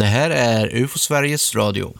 [0.00, 1.98] Det här är UFO Sveriges Radio.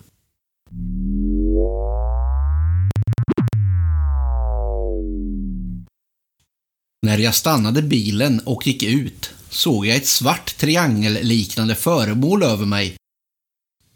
[7.06, 12.96] När jag stannade bilen och gick ut såg jag ett svart triangelliknande föremål över mig.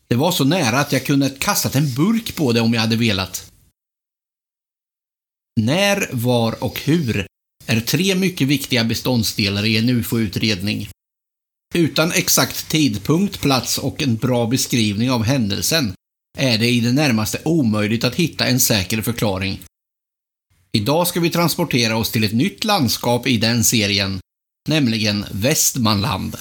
[0.08, 2.96] Det var så nära att jag kunde kastat en burk på det om jag hade
[2.96, 3.52] velat.
[5.60, 7.26] När, var och hur
[7.66, 10.88] är tre mycket viktiga beståndsdelar i en UFO-utredning.
[11.76, 15.94] Utan exakt tidpunkt, plats och en bra beskrivning av händelsen
[16.38, 19.60] är det i det närmaste omöjligt att hitta en säker förklaring.
[20.72, 24.20] Idag ska vi transportera oss till ett nytt landskap i den serien,
[24.68, 26.36] nämligen Västmanland.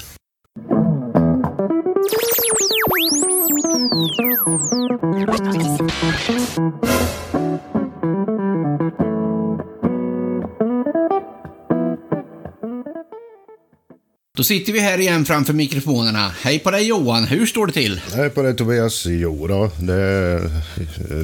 [14.38, 16.28] Då sitter vi här igen framför mikrofonerna.
[16.40, 18.00] Hej på dig Johan, hur står det till?
[18.14, 19.06] Hej på dig Tobias.
[19.06, 20.50] Jo då, det är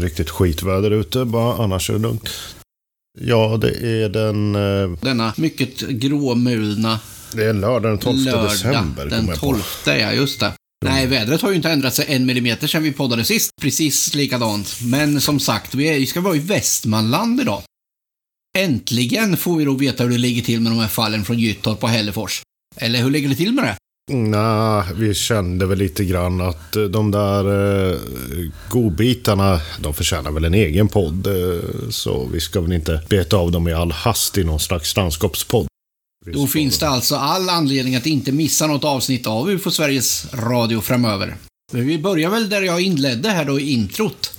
[0.01, 2.29] riktigt skitväder ute bara, annars är det lugnt.
[3.21, 4.55] Ja, det är den...
[4.55, 7.01] eh, Denna mycket gråmulna
[7.33, 8.51] Det är lördag den 12 lördag.
[8.51, 9.07] december.
[9.07, 9.47] Den kommer jag på.
[9.47, 10.53] 12, ja just det.
[10.85, 13.51] Nej, vädret har ju inte ändrat sig en millimeter sedan vi poddade sist.
[13.61, 14.79] Precis likadant.
[14.83, 17.63] Men som sagt, vi ska vara i Västmanland idag.
[18.59, 21.83] Äntligen får vi då veta hur det ligger till med de här fallen från Gyttorp
[21.83, 22.43] och Hällefors.
[22.77, 23.77] Eller hur ligger det till med det?
[24.13, 27.45] Nej, vi kände väl lite grann att eh, de där
[27.91, 27.99] eh,
[28.69, 31.27] godbitarna, de förtjänar väl en egen podd.
[31.27, 34.97] Eh, så vi ska väl inte beta av dem i all hast i någon slags
[34.97, 35.67] landskapspodd.
[36.33, 40.81] Då finns det alltså all anledning att inte missa något avsnitt av UFO Sveriges Radio
[40.81, 41.37] framöver.
[41.73, 44.33] Men vi börjar väl där jag inledde här då i introt.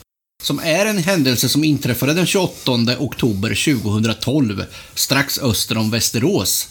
[0.44, 6.70] Som är en händelse som inträffade den 28 oktober 2012, strax öster om Västerås.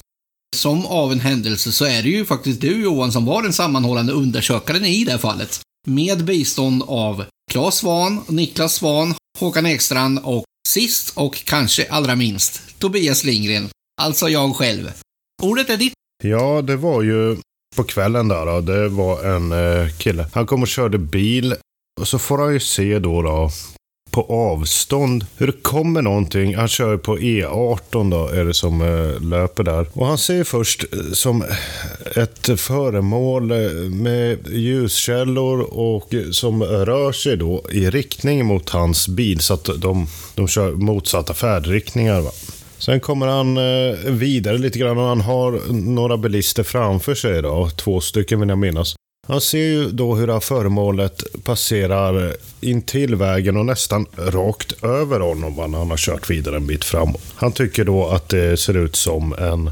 [0.56, 4.12] Som av en händelse så är det ju faktiskt du Johan som var den sammanhållande
[4.12, 5.60] undersökaren i det här fallet.
[5.86, 12.78] Med bistånd av Claes Svan, Niklas Svan, Håkan Ekstrand och sist och kanske allra minst
[12.78, 13.68] Tobias Lindgren.
[14.02, 14.92] Alltså jag själv.
[15.42, 15.92] Ordet är ditt.
[16.22, 17.36] Ja, det var ju
[17.76, 18.46] på kvällen där.
[18.46, 20.26] Då, det var en eh, kille.
[20.32, 21.54] Han kom och körde bil.
[22.00, 23.50] Och så får han ju se då, då
[24.10, 26.56] på avstånd hur det kommer någonting.
[26.56, 29.86] Han kör på E18 då, är det som eh, löper där.
[29.92, 31.44] Och han ser först eh, som
[32.16, 33.56] ett föremål eh,
[33.90, 39.40] med ljuskällor och som rör sig då i riktning mot hans bil.
[39.40, 42.20] Så att de, de kör motsatta färdriktningar.
[42.20, 42.30] Va?
[42.78, 43.58] Sen kommer han
[44.18, 47.70] vidare lite grann och han har några bilister framför sig då.
[47.76, 48.94] Två stycken vill jag minnas.
[49.28, 54.84] Han ser ju då hur det här föremålet passerar in till vägen och nästan rakt
[54.84, 57.22] över honom när han har kört vidare en bit framåt.
[57.34, 59.70] Han tycker då att det ser ut som en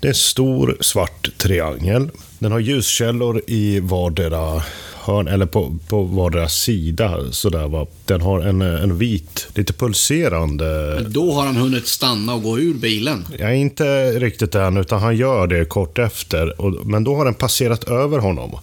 [0.00, 2.10] det är en stor svart triangel.
[2.38, 4.62] Den har ljuskällor i vardera
[5.08, 7.32] hörn, eller på, på vardera sida.
[7.32, 7.86] Sådär, va.
[8.04, 12.74] Den har en, en vit, lite pulserande Då har han hunnit stanna och gå ur
[12.74, 13.24] bilen.
[13.38, 16.60] jag är inte riktigt än, utan han gör det kort efter.
[16.60, 18.58] Och, men då har den passerat över honom.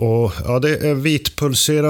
[0.00, 1.02] Och ja, Det är en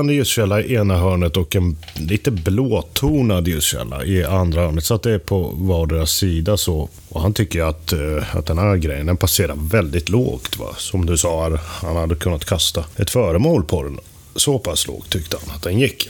[0.08, 4.84] ljuskälla i ena hörnet och en lite blåtonad ljuskälla i andra hörnet.
[4.84, 6.56] Så att det är på vardera sida.
[6.56, 6.88] så.
[7.08, 10.58] Och Han tycker att, eh, att den här grejen den passerar väldigt lågt.
[10.58, 10.66] Va?
[10.76, 13.98] Som du sa, han hade kunnat kasta ett föremål på den.
[14.36, 16.08] Så pass lågt tyckte han att den gick.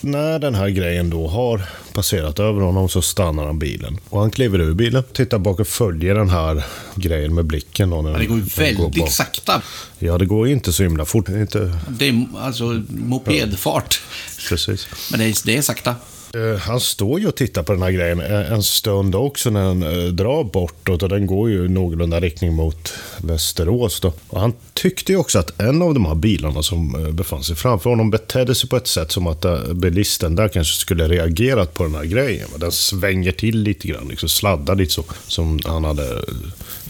[0.00, 3.98] När den här grejen då har passerat över honom så stannar han bilen.
[4.08, 6.64] Och han kliver ur bilen, tittar bak och följer den här
[6.94, 7.90] grejen med blicken.
[7.90, 9.10] Då när Men det går ju går väldigt bak.
[9.12, 9.62] sakta.
[9.98, 11.26] Ja, det går inte så himla fort.
[11.26, 14.00] Det är Inte Det är alltså mopedfart.
[14.48, 14.86] precis.
[15.10, 15.94] Men det är, det är sakta.
[16.34, 19.64] Eh, han står ju och tittar på den här grejen eh, en stund också när
[19.64, 24.00] den eh, drar bortåt och den går ju någorlunda riktning mot Västerås.
[24.00, 24.12] Då.
[24.28, 27.90] Och han tyckte ju också att en av de här bilarna som befann sig framför
[27.90, 31.94] honom betedde sig på ett sätt som att bilisten där kanske skulle reagerat på den
[31.94, 32.48] här grejen.
[32.56, 35.04] Den svänger till lite grann, liksom sladdar lite så.
[35.26, 36.22] Som han hade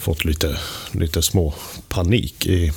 [0.00, 0.56] fått lite,
[0.92, 1.54] lite små
[1.88, 2.72] panik i,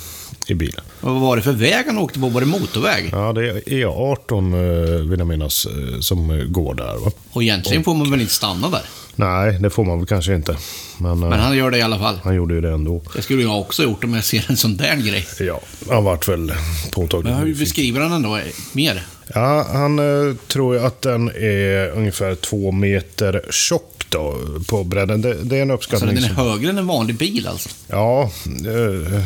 [0.50, 0.80] i bilen.
[1.00, 2.28] Och vad var det för väg han åkte på?
[2.28, 3.08] Var det motorväg?
[3.12, 4.54] Ja, det är E18
[5.00, 7.04] eh, vill jag minnas eh, som går där.
[7.04, 7.10] Va?
[7.32, 8.82] Och egentligen får man väl inte stanna där.
[9.16, 10.56] Nej, det får man väl kanske inte.
[10.98, 12.18] Men, eh, Men han gör det i alla fall.
[12.24, 13.02] han gjorde ju det ändå.
[13.14, 15.26] Det skulle jag också gjort om jag ser en sån där grej.
[15.40, 15.60] Ja,
[15.90, 16.52] han vart väl
[16.90, 18.38] påtagligt Men hur beskriver han den då
[18.72, 19.02] mer?
[19.34, 24.36] Ja, han eh, tror att den är ungefär två meter tjock då,
[24.68, 25.22] på bredden.
[25.22, 26.14] Det, det är en Så uppskattning.
[26.14, 27.68] den är som- högre än en vanlig bil alltså?
[27.88, 28.30] Ja,
[28.66, 29.22] eh,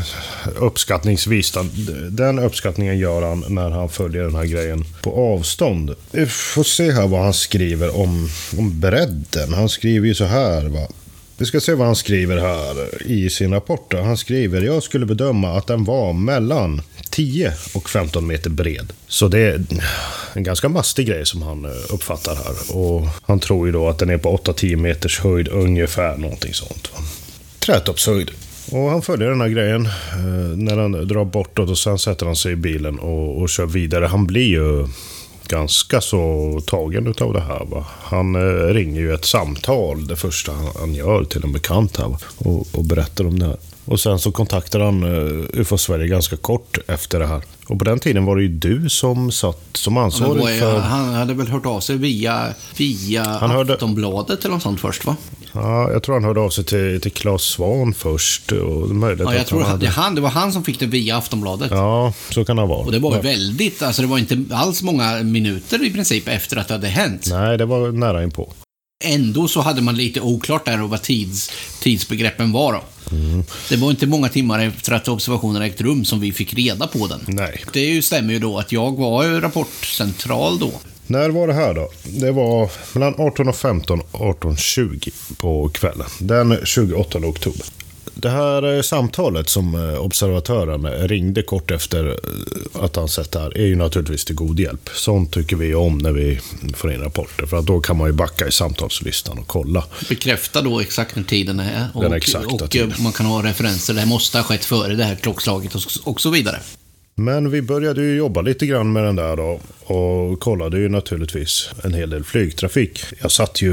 [0.56, 1.50] uppskattningsvis.
[1.52, 1.64] då.
[2.10, 5.94] Den uppskattningen gör han när han följer den här grejen på avstånd.
[6.10, 8.28] Vi får se här vad han skriver om,
[8.58, 9.54] om bredden.
[9.54, 10.64] Han skriver ju så här.
[10.68, 10.88] Va?
[11.38, 13.94] Vi ska se vad han skriver här i sin rapport.
[13.94, 16.82] Han skriver, jag skulle bedöma att den var mellan
[17.16, 18.92] 10 och 15 meter bred.
[19.08, 19.64] Så det är
[20.34, 22.76] en ganska mastig grej som han eh, uppfattar här.
[22.76, 26.90] Och han tror ju då att den är på 8-10 meters höjd ungefär, någonting sånt.
[27.58, 28.30] Trätoppshöjd.
[28.70, 32.36] Och han följer den här grejen eh, när han drar bortåt och sen sätter han
[32.36, 34.06] sig i bilen och, och kör vidare.
[34.06, 34.86] Han blir ju
[35.48, 37.64] ganska så tagen utav det här.
[37.64, 37.86] Va?
[38.02, 42.08] Han eh, ringer ju ett samtal, det första han, han gör till en bekant här
[42.08, 42.18] va?
[42.38, 43.56] och, och berättar om det här.
[43.86, 47.42] Och sen så kontaktar han uh, UFO Sverige ganska kort efter det här.
[47.66, 50.78] Och på den tiden var det ju du som satt som ansvarig Ja, för...
[50.78, 52.46] Han hade väl hört av sig via,
[52.76, 55.16] via Han hörde- Aftonbladet eller något sånt först va?
[55.52, 58.52] Ja, jag tror han hörde av sig till, till Claes Svan först.
[58.52, 60.00] Och möjligt Ja, jag tror han att det, hade...
[60.02, 61.70] han, det var han som fick det via Aftonbladet.
[61.70, 62.78] Ja, så kan det vara.
[62.78, 66.56] Och det var ju väldigt, alltså det var inte alls många minuter i princip efter
[66.56, 67.26] att det hade hänt.
[67.30, 68.52] Nej, det var nära inpå.
[69.04, 71.50] Ändå så hade man lite oklart där och vad tids,
[71.80, 72.82] tidsbegreppen var då.
[73.16, 73.44] Mm.
[73.68, 77.06] Det var inte många timmar efter att observationen ägt rum som vi fick reda på
[77.06, 77.20] den.
[77.26, 77.64] Nej.
[77.72, 80.72] Det stämmer ju då att jag var ju rapportcentral då.
[81.06, 81.90] När var det här då?
[82.02, 86.06] Det var mellan 18.15 och 18.20 på kvällen.
[86.18, 87.66] Den 28 oktober.
[88.18, 93.40] Det här eh, samtalet som eh, observatören ringde kort efter eh, att han sett det
[93.40, 94.88] här är ju naturligtvis till god hjälp.
[94.94, 96.40] Sånt tycker vi om när vi
[96.74, 97.46] får in rapporter.
[97.46, 99.84] För att då kan man ju backa i samtalslistan och kolla.
[100.08, 101.88] Bekräfta då exakt när tiden är.
[101.94, 103.94] Och, och eh, man kan ha referenser.
[103.94, 106.60] Det här måste ha skett före det här klockslaget och, och så vidare.
[107.18, 109.60] Men vi började ju jobba lite grann med den där då
[109.94, 113.04] och kollade ju naturligtvis en hel del flygtrafik.
[113.20, 113.72] Jag satt ju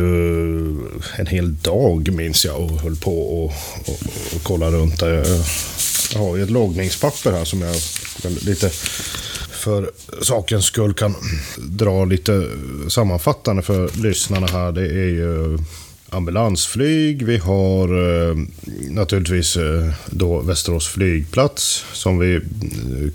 [1.15, 3.53] en hel dag minns jag och höll på och,
[3.85, 3.99] och,
[4.35, 5.25] och kollade runt där.
[6.13, 7.75] Jag har ju ett loggningspapper här som jag
[8.45, 8.69] lite
[9.51, 9.91] för
[10.21, 11.15] sakens skull kan
[11.57, 12.47] dra lite
[12.89, 14.71] sammanfattande för lyssnarna här.
[14.71, 15.57] Det är ju
[16.13, 17.87] ambulansflyg, vi har
[18.29, 18.35] eh,
[18.89, 22.41] naturligtvis eh, då Västerås flygplats som vi eh,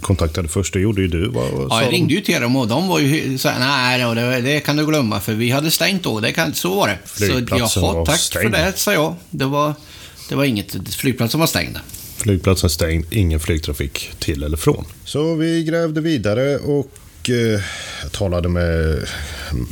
[0.00, 0.72] kontaktade först.
[0.72, 1.28] Det gjorde ju du.
[1.28, 1.96] Vad Ja, jag de?
[1.96, 4.76] ringde ju till dem och de var ju så här, nej, då, det, det kan
[4.76, 6.20] du glömma för vi hade stängt då.
[6.20, 6.98] Det kan, så var det.
[7.04, 8.54] Flygplatsen så, jaha, var tack stängd.
[8.54, 9.14] för det, sa jag.
[9.30, 9.74] Det var,
[10.28, 10.94] det var inget.
[10.94, 11.78] Flygplatsen var stängd.
[12.16, 14.84] Flygplatsen stängd, ingen flygtrafik till eller från.
[15.04, 16.90] Så vi grävde vidare och
[17.30, 17.60] eh,
[18.10, 18.98] talade med,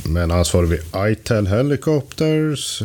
[0.03, 0.79] med en ansvarig vid
[1.11, 2.81] ITEL Helicopters.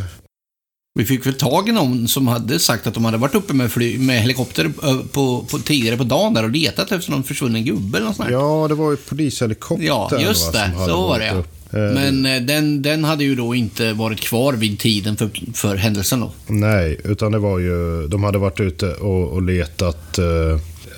[0.95, 3.73] Vi fick väl tag i någon som hade sagt att de hade varit uppe med,
[3.73, 4.69] fly, med helikopter
[5.13, 8.31] på, på, tidigare på dagen där och letat efter någon försvunnen gubbe eller något sånt.
[8.31, 9.87] Ja, det var ju polishelikoptern.
[9.87, 10.73] Ja, just va, det.
[10.79, 11.79] hade Så var det ja.
[11.79, 15.77] Eh, Men eh, den, den hade ju då inte varit kvar vid tiden för, för
[15.77, 16.33] händelsen då.
[16.47, 18.07] Nej, utan det var ju...
[18.09, 20.25] De hade varit ute och, och letat eh,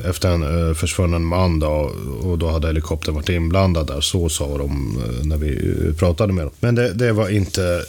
[0.04, 1.92] efter en eh, försvunnen man då,
[2.22, 4.00] och då hade helikoptern varit inblandad där.
[4.00, 6.52] Så sa de eh, när vi eh, pratade med dem.
[6.60, 7.82] Men det, det var inte...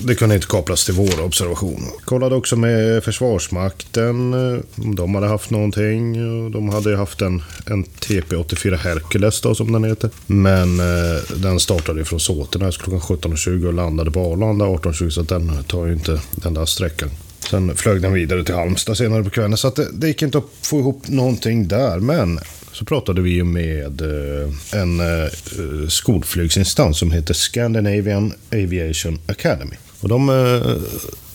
[0.00, 1.82] Det kunde inte kopplas till vår observation.
[2.04, 4.34] Kollade också med Försvarsmakten
[4.76, 6.12] om de hade haft någonting.
[6.50, 10.10] De hade ju haft en, en TP-84 Hercules då, som den heter.
[10.26, 10.76] Men
[11.36, 15.92] den startade från Såtenäs klockan 17.20 och landade på Arlanda 18.20 så den tar ju
[15.92, 17.10] inte den där sträckan.
[17.50, 19.56] Sen flög den vidare till Halmstad senare på kvällen.
[19.56, 21.98] Så att det, det gick inte att få ihop någonting där.
[21.98, 22.40] Men
[22.72, 29.76] så pratade vi ju med eh, en eh, skolflygsinstans som heter Scandinavian Aviation Academy.
[30.00, 30.72] Och de eh,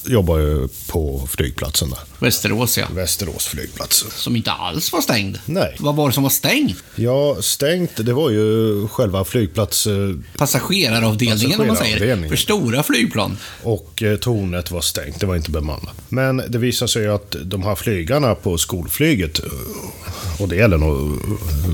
[0.06, 2.00] jobbar ju på flygplatsen där.
[2.20, 2.86] Västerås ja.
[2.96, 4.06] Västerås flygplats.
[4.16, 5.38] Som inte alls var stängd.
[5.46, 5.76] Nej.
[5.80, 6.84] Vad var det som var stängt?
[6.96, 9.88] Ja, stängt, det var ju själva flygplats...
[9.88, 9.94] eh,
[10.38, 12.30] Passageraravdelningen om man säger.
[12.30, 13.38] För stora flygplan.
[13.64, 15.96] Och eh, tornet var stängt, det var inte bemannat.
[16.10, 21.20] Men det visade sig att de här flygarna på skolflyget, eh, och det gäller nog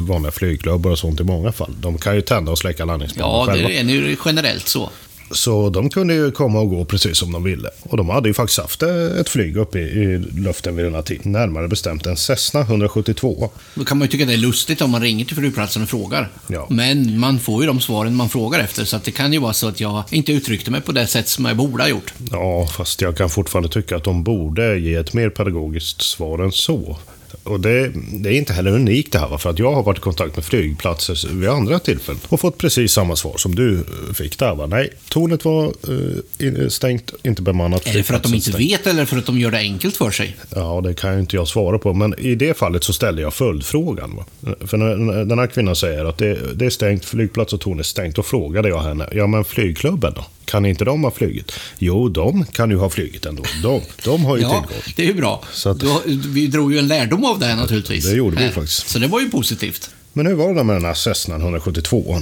[0.07, 3.53] vanliga flygklubbar och sånt i många fall, de kan ju tända och släcka landningsbanan Ja,
[3.53, 3.67] själva.
[3.69, 4.89] det är nu generellt så.
[5.31, 7.69] Så de kunde ju komma och gå precis som de ville.
[7.83, 10.95] Och de hade ju faktiskt haft eh, ett flyg uppe i, i luften vid den
[10.95, 11.31] här tiden.
[11.31, 13.49] Närmare bestämt en Cessna 172.
[13.75, 16.29] Då kan man ju tycka det är lustigt om man ringer till flygplatsen och frågar.
[16.47, 16.67] Ja.
[16.69, 19.67] Men man får ju de svaren man frågar efter, så det kan ju vara så
[19.67, 22.13] att jag inte uttryckte mig på det sätt som jag borde ha gjort.
[22.31, 26.51] Ja, fast jag kan fortfarande tycka att de borde ge ett mer pedagogiskt svar än
[26.51, 26.97] så.
[27.43, 30.01] Och det, det är inte heller unikt det här, för att jag har varit i
[30.01, 34.39] kontakt med flygplatser vid andra tillfällen och fått precis samma svar som du eh, fick
[34.39, 34.55] där.
[34.55, 34.65] Va?
[34.67, 37.87] Nej, tornet var eh, in- stängt, inte bemannat.
[37.87, 39.97] Är det för att de inte flygplatsen vet eller för att de gör det enkelt
[39.97, 40.37] för sig?
[40.55, 41.93] Ja, det kan ju inte jag svara på.
[41.93, 44.15] Men i det fallet så ställde jag följdfrågan.
[44.15, 44.53] Va?
[44.67, 47.83] För när den här kvinnan säger att det, det är stängt, flygplats och torn är
[47.83, 48.15] stängt.
[48.15, 50.25] Då frågade jag henne, ja men flygklubben då?
[50.49, 51.51] Kan inte de ha flugit?
[51.77, 53.43] Jo, de kan ju ha flugit ändå.
[53.63, 54.83] De, de har ju Ja, tillgång.
[54.95, 55.43] det är ju bra.
[55.53, 58.05] Så att- Då, vi drog ju en lärdom av det här naturligtvis.
[58.05, 58.51] Det gjorde vi Här.
[58.51, 58.89] faktiskt.
[58.89, 59.89] Så det var ju positivt.
[60.13, 62.17] Men hur var det med den här Cessna 172?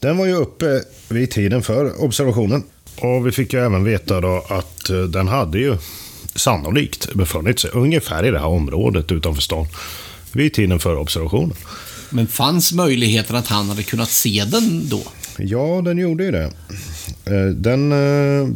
[0.00, 2.62] Den var ju uppe vid tiden för observationen.
[2.96, 5.76] Och vi fick ju även veta då att eh, den hade ju
[6.34, 9.66] sannolikt befunnit sig ungefär i det här området utanför stan.
[10.32, 11.56] vid tiden för observationen.
[12.10, 15.02] Men fanns möjligheten att han hade kunnat se den då?
[15.42, 16.52] Ja, den gjorde ju det.
[17.24, 18.48] Eh, den eh,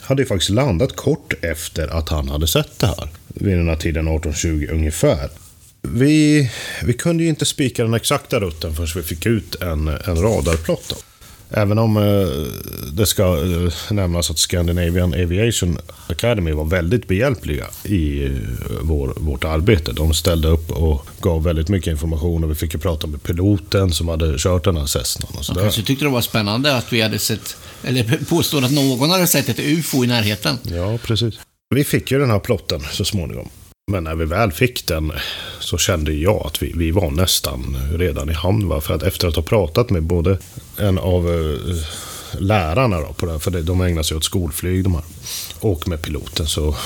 [0.00, 3.08] hade ju faktiskt landat kort efter att han hade sett det här.
[3.26, 5.30] Vid den här tiden 1820 ungefär.
[5.82, 6.50] Vi,
[6.82, 11.04] vi kunde ju inte spika den exakta rutten förrän vi fick ut en, en radarplott.
[11.52, 12.02] Även om eh,
[12.92, 18.30] det ska eh, nämnas att Scandinavian Aviation Academy var väldigt behjälpliga i eh,
[18.82, 19.92] vår, vårt arbete.
[19.92, 23.92] De ställde upp och gav väldigt mycket information och vi fick ju prata med piloten
[23.92, 25.60] som hade kört den här Cessnan och De sådär.
[25.60, 29.48] kanske tyckte det var spännande att vi hade sett, eller påstår att någon hade sett
[29.48, 30.58] ett UFO i närheten.
[30.62, 31.34] Ja, precis.
[31.74, 33.48] Vi fick ju den här plotten så småningom.
[33.90, 35.12] Men när vi väl fick den
[35.60, 38.68] så kände jag att vi, vi var nästan redan i hamn.
[38.68, 38.80] Va?
[38.80, 40.38] För att efter att ha pratat med både
[40.76, 41.76] en av eh,
[42.38, 45.04] lärarna då på det, här, för de ägnar sig åt skolflyg de här,
[45.60, 46.76] och med piloten så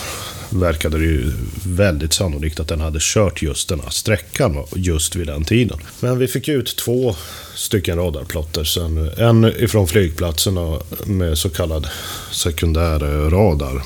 [0.50, 1.32] verkade det ju
[1.64, 5.78] väldigt sannolikt att den hade kört just den här sträckan just vid den tiden.
[6.00, 7.16] Men vi fick ut två
[7.54, 8.64] stycken radarplotter.
[8.64, 11.87] Sen en ifrån flygplatsen med så kallad
[12.32, 13.82] sekundär eh, radar.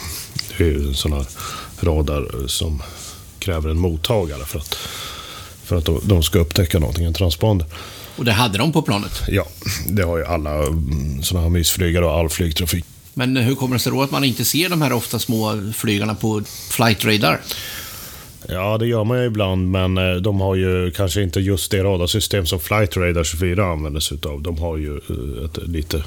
[0.59, 1.27] Det är ju en sån här
[1.81, 2.83] radar eh, som
[3.39, 4.75] kräver en mottagare för att,
[5.65, 7.67] för att de- de ska upptäcka någonting, en transponder.
[8.17, 9.23] Och det hade de på planet.
[9.29, 9.47] Ja,
[9.89, 10.63] det har ju alla
[11.23, 12.85] sådana här mysflygare och all flygtrafik.
[13.15, 16.15] Men hur kommer det sig då att man inte ser de här ofta små flygarna
[16.15, 17.41] på flight radar?
[18.49, 21.83] Ja, det gör man ju ibland, men eh, de har ju kanske inte just det
[21.83, 24.43] radarsystem som Flight Radar 24 använder sig utav.
[24.43, 26.03] De har ju eh, ett lite...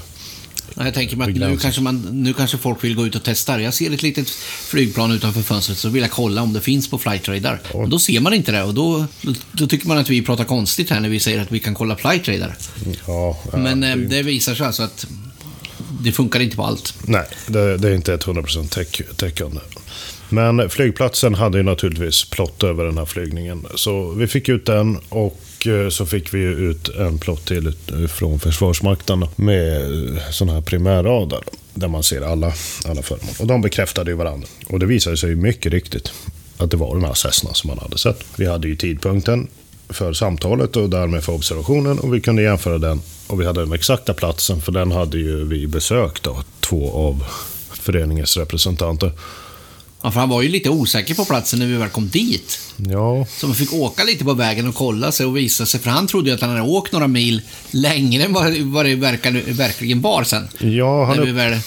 [0.76, 3.60] Jag tänker mig att nu kanske, man, nu kanske folk vill gå ut och testa.
[3.60, 4.30] Jag ser ett litet
[4.68, 7.60] flygplan utanför fönstret så vill jag kolla om det finns på flight radar.
[7.72, 9.06] Och då ser man inte det och då,
[9.52, 11.96] då, tycker man att vi pratar konstigt här när vi säger att vi kan kolla
[11.96, 12.56] flight radar.
[13.06, 15.06] Ja, ja, Men eh, det, det visar sig alltså att
[16.00, 16.94] det funkar inte på allt.
[17.06, 19.60] Nej, det, det är inte ett 100% täck, täckande.
[20.28, 23.66] Men flygplatsen hade ju naturligtvis plott över den här flygningen.
[23.74, 27.74] Så vi fick ut den och Eh, så fick vi ut en plott till
[28.08, 29.82] från Försvarsmakten med
[30.16, 31.40] eh, sån här primärradar.
[31.74, 32.52] Där man ser alla,
[32.84, 33.34] alla föremål.
[33.38, 34.48] Och de bekräftade ju varandra.
[34.66, 36.12] Och det visade sig mycket riktigt
[36.56, 38.24] att det var den här Cessna som man hade sett.
[38.36, 39.48] Vi hade ju tidpunkten
[39.88, 43.00] för samtalet och därmed för observationen och vi kunde jämföra den.
[43.26, 47.24] Och vi hade den exakta platsen för den hade ju vi besökt då, två av
[47.72, 49.12] föreningens representanter.
[50.02, 52.58] Ja, för han var ju lite osäker på platsen när vi väl kom dit.
[52.76, 55.80] Ja, Så man fick åka lite på vägen och kolla sig och visa sig.
[55.80, 58.32] För han trodde ju att han hade åkt några mil längre än
[58.72, 60.48] vad, det verkligen var sen.
[60.60, 61.58] ja han, när vi väl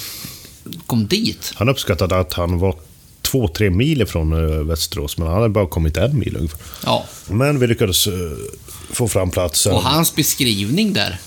[0.85, 1.51] kom dit.
[1.55, 2.75] han uppskattade att han var
[3.21, 6.59] två, tre mil ifrån eh, Västerås, men han hade bara kommit en mil ungefär.
[6.85, 8.13] Ja, Men vi lyckades eh,
[8.91, 9.73] få fram platsen.
[9.73, 11.19] och hans beskrivning där,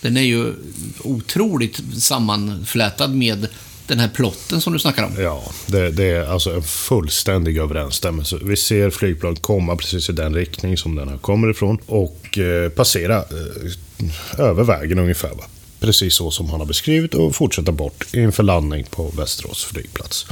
[0.00, 0.52] den är ju
[1.00, 3.46] otroligt sammanflätad med
[3.86, 5.12] den här plotten som du snackar om.
[5.18, 8.38] Ja, det, det är alltså en fullständig överensstämmelse.
[8.42, 12.68] Vi ser flygplan komma precis i den riktning som den här kommer ifrån och eh,
[12.68, 15.30] passera eh, över vägen ungefär.
[15.30, 15.44] Va?
[15.82, 20.26] Precis så som han har beskrivit och fortsätta bort inför landning på Västerås flygplats.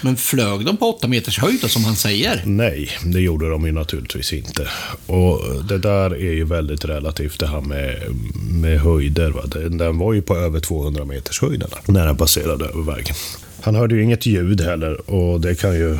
[0.00, 2.42] Men flög de på åtta meters höjd då, som han säger?
[2.46, 4.68] Nej, det gjorde de ju naturligtvis inte.
[5.06, 8.02] Och det där är ju väldigt relativt det här med,
[8.50, 9.30] med höjder.
[9.30, 9.42] Va?
[9.46, 13.14] Den, den var ju på över 200 meters höjd när den passerade över vägen.
[13.60, 15.98] Han hörde ju inget ljud heller och det kan ju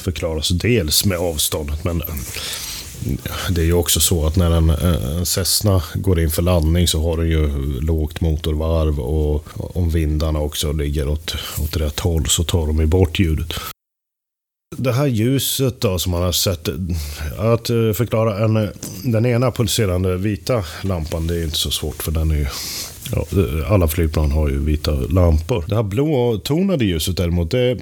[0.00, 2.02] förklaras dels med avståndet men
[3.50, 7.02] det är ju också så att när en, en Cessna går in för landning så
[7.02, 7.48] har den ju
[7.80, 12.86] lågt motorvarv och om vindarna också ligger åt, åt rätt håll så tar de ju
[12.86, 13.52] bort ljudet.
[14.76, 16.68] Det här ljuset då som man har sett,
[17.38, 18.68] att eh, förklara en,
[19.02, 22.46] den ena pulserande vita lampan, det är inte så svårt för den är ju
[23.12, 23.26] Ja,
[23.66, 25.64] alla flygplan har ju vita lampor.
[25.68, 27.78] Det här blåtonade ljuset däremot, det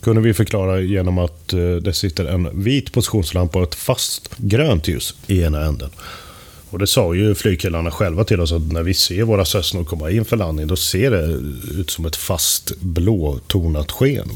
[0.00, 4.88] kunde vi förklara genom att eh, det sitter en vit positionslampa och ett fast grönt
[4.88, 5.90] ljus i ena änden.
[6.70, 10.10] Och det sa ju flygkillarna själva till oss att när vi ser våra Cessnor komma
[10.10, 11.26] in för landning, då ser det
[11.80, 14.30] ut som ett fast blåtonat sken.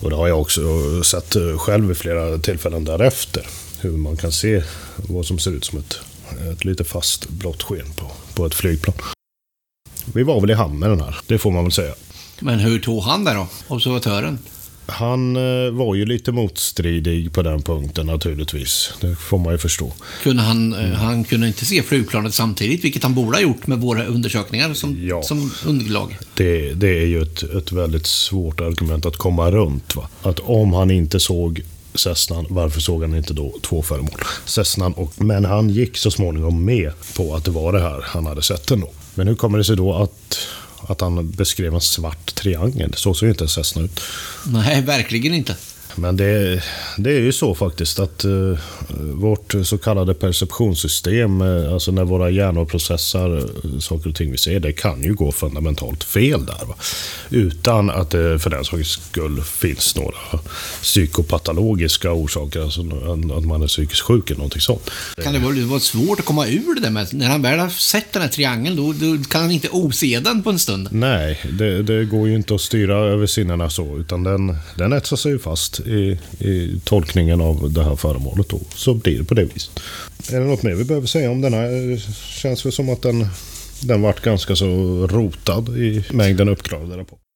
[0.00, 0.62] Och det har jag också
[1.02, 3.46] sett eh, själv vid flera tillfällen därefter.
[3.80, 4.62] Hur man kan se
[4.96, 6.00] vad som ser ut som ett,
[6.52, 8.96] ett lite fast blått sken på, på ett flygplan.
[10.14, 11.94] Vi var väl i hamn med den här, det får man väl säga.
[12.40, 14.38] Men hur tog han det då, observatören?
[14.90, 18.92] Han eh, var ju lite motstridig på den punkten naturligtvis.
[19.00, 19.92] Det får man ju förstå.
[20.22, 23.78] Kunde han, eh, han kunde inte se flygplanet samtidigt, vilket han borde ha gjort med
[23.78, 25.22] våra undersökningar som, Ja.
[25.22, 26.18] som underlag.
[26.34, 29.96] Det, det är ju ett, ett väldigt svårt argument att komma runt.
[29.96, 30.08] Va?
[30.22, 31.62] Att om han inte såg
[31.94, 34.20] Cessnan, varför såg han inte då två föremål?
[34.44, 35.12] Cessnan och...
[35.16, 38.70] Men han gick så småningom med på att det var det här han hade sett
[38.70, 38.90] ändå.
[39.14, 40.38] Men hur kommer det sig då att,
[40.86, 42.94] att han beskrev en svart triangel?
[42.96, 44.00] Så såg ju inte en Cessna ut.
[44.46, 45.56] Nej, verkligen inte.
[45.96, 46.62] Men det,
[46.96, 48.58] det är ju så faktiskt att uh,
[49.14, 54.38] vårt så kallade perceptionssystem, uh, alltså när våra hjärnor processar uh, saker och ting vi
[54.38, 56.66] ser, det kan ju gå fundamentalt fel där.
[56.66, 56.74] Va?
[57.30, 60.16] Utan att det för den sakens skull finns några
[60.82, 62.80] psykopatologiska orsaker, alltså
[63.36, 64.90] att man är psykiskt sjuk eller någonting sånt.
[65.22, 67.68] Kan det vara, vara svårt att komma ur det där med, när han väl har
[67.68, 70.88] sett den här triangeln, då, då kan han inte ose den på en stund?
[70.92, 75.16] Nej, det, det går ju inte att styra över sinnena så, utan den, den etsar
[75.16, 78.60] sig ju fast i, i tolkningen av det här föremålet då.
[78.74, 79.80] Så blir det på det viset.
[80.32, 81.62] Är det något mer vi behöver säga om denna?
[81.62, 83.26] Det känns väl som att den,
[83.82, 84.66] den vart ganska så
[85.06, 87.28] rotad i mängden uppklarade rapporter.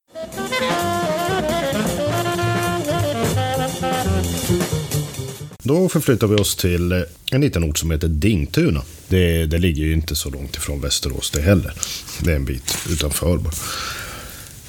[5.62, 8.82] Då förflyttar vi oss till en liten ort som heter Dingtuna.
[9.08, 11.72] Det, det ligger ju inte så långt ifrån Västerås det heller.
[12.20, 13.52] Det är en bit utanför bara.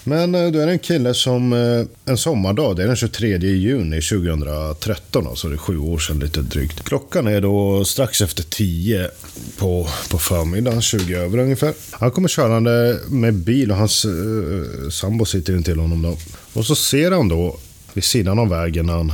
[0.03, 3.37] Men eh, då är det en kille som eh, en sommardag, det är den 23
[3.37, 6.83] juni 2013, alltså det är sju år sedan lite drygt.
[6.83, 9.09] Klockan är då strax efter 10
[9.57, 11.73] på, på förmiddagen, 20 över ungefär.
[11.91, 16.17] Han kommer körande med bil och hans uh, sambo sitter intill honom då.
[16.53, 17.57] Och så ser han då
[17.93, 19.13] vid sidan av vägen när han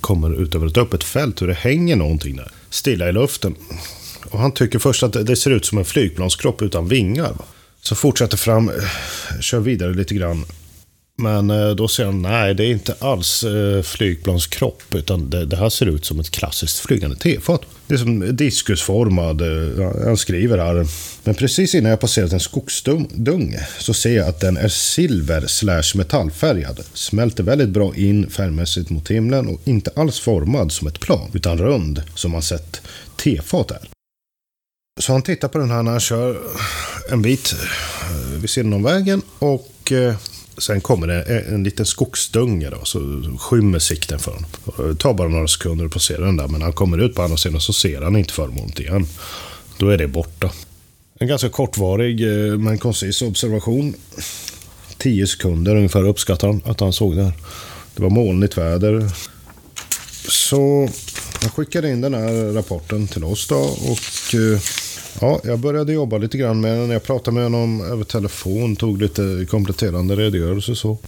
[0.00, 2.50] kommer ut över ett öppet fält hur det hänger någonting där.
[2.70, 3.54] Stilla i luften.
[4.30, 7.32] Och han tycker först att det ser ut som en flygplanskropp utan vingar.
[7.32, 7.44] Va?
[7.88, 8.70] Så fortsätter fram,
[9.40, 10.44] kör vidare lite grann.
[11.16, 15.56] Men eh, då ser han, nej det är inte alls eh, flygplanskropp, utan det, det,
[15.56, 17.60] här ser ut som ett klassiskt flygande tefat.
[17.86, 20.86] Det är som diskusformad, eh, han skriver här.
[21.24, 25.92] Men precis innan jag passerat en skogsdung så ser jag att den är silver slash
[25.94, 26.80] metallfärgad.
[26.92, 31.58] Smälter väldigt bra in färgmässigt mot himlen och inte alls formad som ett plan, utan
[31.58, 32.80] rund som man sett
[33.16, 33.97] tefat är.
[34.98, 36.38] Så han tittar på den här när han kör
[37.10, 37.54] en bit
[38.02, 40.14] eh, vid sidan om vägen och eh,
[40.58, 44.50] sen kommer det en liten skogsdunge då, så skymmer sikten för honom.
[44.90, 47.22] Det tar bara några sekunder att passera den där, men när han kommer ut på
[47.22, 49.06] andra sidan så ser han inte föremålet igen.
[49.78, 50.50] Då är det borta.
[51.18, 52.20] En ganska kortvarig
[52.58, 53.94] men koncis observation.
[54.98, 57.32] Tio sekunder ungefär uppskattar han att han såg det här.
[57.94, 59.10] Det var molnigt väder.
[60.28, 60.88] Så
[61.40, 64.34] han skickade in den här rapporten till oss då och
[65.20, 66.90] Ja, jag började jobba lite grann med den.
[66.90, 70.98] Jag pratade med honom över telefon, tog lite kompletterande redogörelse så.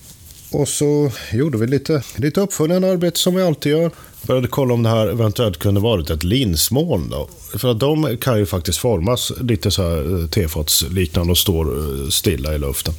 [0.52, 3.90] Och så gjorde vi lite, lite uppföljande arbete som vi alltid gör.
[4.22, 7.10] Började kolla om det här eventuellt kunde varit ett linsmoln.
[7.10, 7.28] Då.
[7.58, 12.08] För att de kan ju faktiskt formas lite så här eh, tefatsliknande och står eh,
[12.08, 12.94] stilla i luften.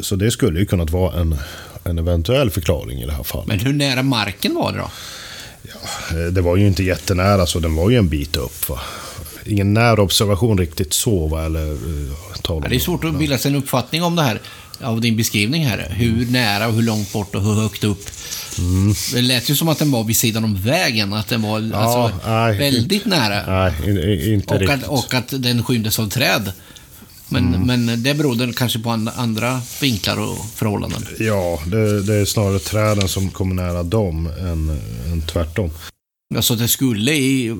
[0.00, 1.36] Så det skulle ju kunnat vara en,
[1.84, 3.48] en eventuell förklaring i det här fallet.
[3.48, 4.90] Men hur nära marken var det då?
[5.62, 8.68] Ja, eh, det var ju inte jättenära, så den var ju en bit upp.
[8.68, 8.80] Va?
[9.46, 11.38] Ingen närobservation riktigt så.
[11.38, 12.12] Eller, uh,
[12.48, 14.40] ja, det är svårt att bilda sig en uppfattning om det här
[14.80, 15.86] av din beskrivning här.
[15.90, 18.10] Hur nära och hur långt bort och hur högt upp.
[18.58, 18.94] Mm.
[19.14, 21.12] Det lät ju som att den var vid sidan om vägen.
[21.12, 23.66] Att den var ja, alltså, nej, väldigt inte, nära.
[23.66, 24.84] Nej, inte och riktigt.
[24.84, 26.52] Att, och att den skymdes av träd.
[27.28, 27.86] Men, mm.
[27.86, 31.06] men det berodde kanske på andra vinklar och förhållanden.
[31.18, 34.80] Ja, det, det är snarare träden som kommer nära dem än,
[35.12, 35.70] än tvärtom.
[36.34, 37.12] Alltså det skulle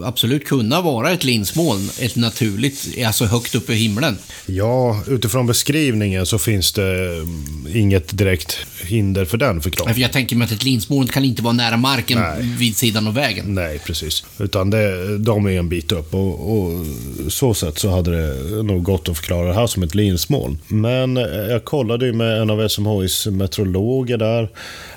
[0.04, 4.18] absolut kunna vara ett linsmoln, ett naturligt, alltså högt upp i himlen.
[4.46, 10.00] Ja, utifrån beskrivningen så finns det mm, inget direkt hinder för den förklaringen.
[10.00, 12.54] jag tänker mig att ett linsmoln kan inte vara nära marken Nej.
[12.58, 13.54] vid sidan av vägen.
[13.54, 14.24] Nej, precis.
[14.38, 16.86] Utan det, de är en bit upp och, och
[17.28, 20.58] så sätt så hade det nog gått att förklara det här som ett linsmoln.
[20.68, 21.16] Men
[21.50, 24.48] jag kollade ju med en av SMHIs meteorologer där.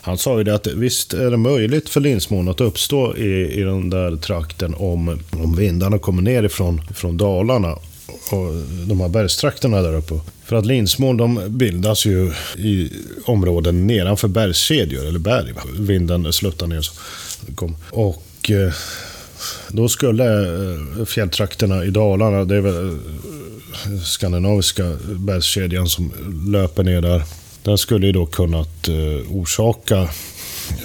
[0.02, 3.62] Han sa ju det att visst är det möjligt för linsmoln att uppstå i, i
[3.62, 7.78] den där trakten om, om vindarna kommer ner ifrån, från Dalarna
[8.32, 8.54] och
[8.88, 10.20] de här bergstrakterna där uppe.
[10.46, 12.92] För att linsmoln de bildas ju i
[13.26, 15.54] områden nedanför bergskedjor, eller berg.
[15.80, 16.94] Vinden sluttar ner så.
[17.90, 18.74] Och eh,
[19.68, 20.26] då skulle
[21.00, 26.12] eh, fjälltrakterna i Dalarna, det är väl eh, skandinaviska bergskedjan som
[26.48, 27.24] löper ner där.
[27.70, 30.10] Den skulle ju då kunnat eh, orsaka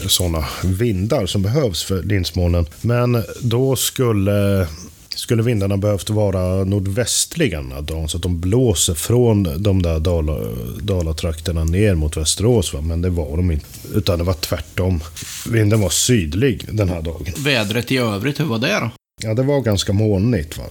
[0.06, 2.66] sådana vindar som behövs för linsmolnen.
[2.80, 4.68] Men då skulle
[5.08, 10.38] skulle vindarna behövt vara nordvästliga dagen, så att de blåser från de där dala,
[10.80, 12.74] dalatrakterna ner mot Västerås.
[12.74, 12.80] Va?
[12.80, 15.00] Men det var de inte, utan det var tvärtom.
[15.48, 17.32] Vinden var sydlig den här dagen.
[17.36, 19.03] Vädret i övrigt, hur var det då?
[19.22, 20.58] Ja, det var ganska molnigt.
[20.58, 20.64] Va?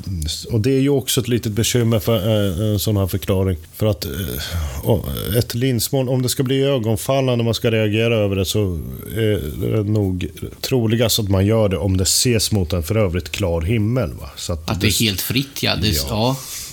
[0.52, 3.58] Och det är ju också ett litet bekymmer för eh, en sån här förklaring.
[3.74, 8.36] För att eh, ett linsmoln, om det ska bli ögonfallande när man ska reagera över
[8.36, 8.80] det så
[9.16, 10.28] är det nog
[10.62, 14.14] troligast att man gör det om det ses mot en för övrigt klar himmel.
[14.14, 14.30] Va?
[14.38, 15.76] Så att, att det, det är helt fritt, ja.
[15.76, 16.04] Det, ja.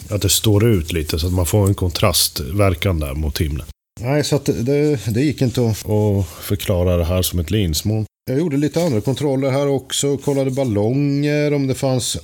[0.09, 0.15] ja.
[0.15, 3.67] Att det står ut lite så att man får en kontrastverkan där mot himlen.
[4.01, 8.07] Nej, så det, det, gick inte att, att, förklara det här som ett linsmoln.
[8.31, 10.17] Jag gjorde lite andra kontroller här också.
[10.17, 12.17] Kollade ballonger, om det fanns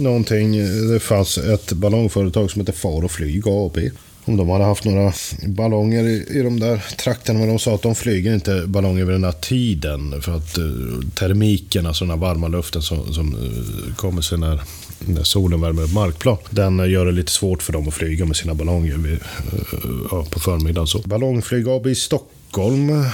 [0.00, 0.58] någonting.
[0.92, 3.78] Det fanns ett ballongföretag som heter Far och Flyg AB.
[4.24, 5.12] Om de hade haft några
[5.46, 7.38] ballonger i, i de där trakterna.
[7.38, 10.22] Men de sa att de flyger inte ballonger vid den här tiden.
[10.22, 14.38] För att eh, uh, termiken, alltså den här varma luften som, som uh, kommer sig
[14.38, 14.60] när,
[14.98, 16.36] när solen värmer upp markplan.
[16.50, 20.40] Den gör det lite svårt för dem att flyga med sina ballonger vid, uh, på
[20.40, 20.86] förmiddagen.
[20.86, 20.98] Så.
[20.98, 23.04] Ballongflyg AB i Stockholm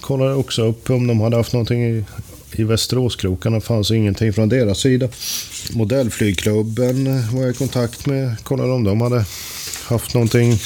[0.00, 2.04] kollade också upp om de hade haft någonting i,
[2.52, 3.60] i Västeråskrokarna.
[3.60, 5.08] fanns ingenting från deras sida.
[5.72, 8.44] Modellflygklubben var jag i kontakt med.
[8.44, 9.24] Kollade om de hade
[9.84, 10.58] haft någonting.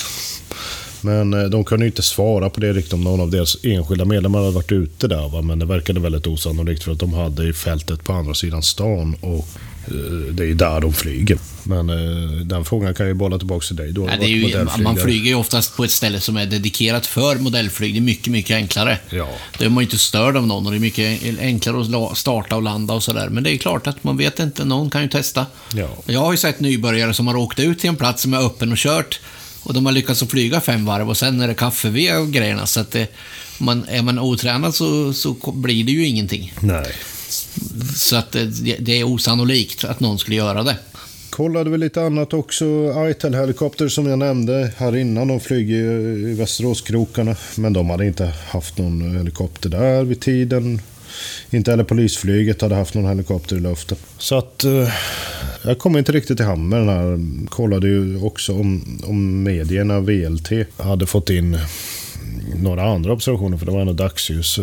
[1.05, 4.39] Men eh, de kunde inte svara på det riktigt om någon av deras enskilda medlemmar
[4.39, 5.29] hade varit ute där.
[5.29, 5.43] Va?
[5.43, 9.17] Men det verkade väldigt osannolikt för att de hade i fältet på andra sidan stan.
[9.21, 9.49] Och
[9.87, 9.95] eh,
[10.33, 11.39] det är ju där de flyger.
[11.63, 13.93] Men eh, den frågan kan jag ju bolla tillbaka till dig.
[13.93, 17.95] Det är ju, man flyger ju oftast på ett ställe som är dedikerat för modellflyg.
[17.95, 18.99] Det är mycket, mycket enklare.
[19.11, 19.29] Ja.
[19.59, 22.57] Då är man ju inte störd av någon och det är mycket enklare att starta
[22.57, 23.29] och landa och sådär.
[23.29, 24.65] Men det är klart att man vet inte.
[24.65, 25.47] Någon kan ju testa.
[25.75, 25.89] Ja.
[26.07, 28.73] Jag har ju sett nybörjare som har åkt ut till en plats som är öppen
[28.73, 29.21] och kört.
[29.65, 32.67] Och de har lyckats att flyga fem varv och sen är det kaffe och grejerna.
[32.67, 33.09] Så att det,
[33.59, 36.53] man, är man otränad så, så blir det ju ingenting.
[36.61, 36.93] Nej.
[37.97, 40.77] Så att det, det är osannolikt att någon skulle göra det
[41.35, 42.65] kollade vi lite annat också.
[43.11, 45.29] Itel Helikopter som jag nämnde här innan.
[45.29, 47.37] De flyger i Västeråskrokarna.
[47.57, 50.81] Men de hade inte haft någon helikopter där vid tiden.
[51.51, 53.99] Inte heller polisflyget hade haft någon helikopter i luften.
[54.19, 54.89] Så att eh,
[55.65, 57.21] jag kom inte riktigt i hamn med den här.
[57.49, 61.59] Kollade ju också om, om medierna, VLT, hade fått in
[62.63, 64.59] några andra observationer för det var ändå dagsljus.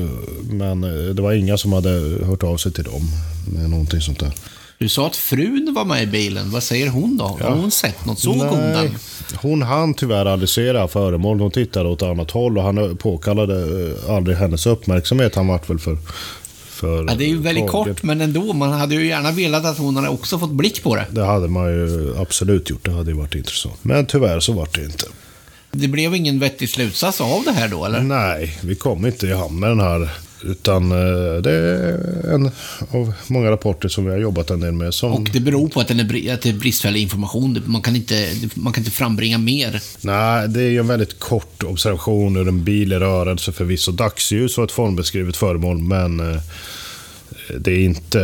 [0.49, 1.89] Men eh, det var inga som hade
[2.25, 3.01] hört av sig till dem
[3.53, 4.31] med någonting sånt där.
[4.81, 6.51] Du sa att frun var med i bilen.
[6.51, 7.37] Vad säger hon då?
[7.39, 7.49] Ja.
[7.49, 8.19] Har hon sett något?
[8.19, 8.95] Såg hon den?
[9.35, 11.39] Hon hann tyvärr aldrig se det här föremål.
[11.39, 15.35] Hon tittade åt annat håll och han påkallade eh, aldrig hennes uppmärksamhet.
[15.35, 15.97] Han vart väl för...
[16.81, 17.95] för ja, det är ju väldigt taget.
[17.95, 18.53] kort, men ändå.
[18.53, 21.05] Man hade ju gärna velat att hon hade också fått blick på det.
[21.11, 22.85] Det hade man ju absolut gjort.
[22.85, 23.77] Det hade ju varit intressant.
[23.81, 25.05] Men tyvärr så vart det inte.
[25.71, 27.99] Det blev ingen vettig slutsats av det här då, eller?
[27.99, 30.09] Nej, vi kom inte i hamn med den här
[30.43, 32.51] utan eh, det är en
[32.91, 34.93] av många rapporter som vi har jobbat en del med.
[34.93, 35.11] Som...
[35.11, 37.63] Och det beror på att, den är, att det är bristfällig information.
[37.65, 39.81] Man kan, inte, man kan inte frambringa mer.
[40.01, 43.51] Nej, det är ju en väldigt kort observation ur en bil i rörelse.
[43.51, 46.41] Förvisso dagsljus och ett formbeskrivet föremål, men eh,
[47.59, 48.19] det är inte,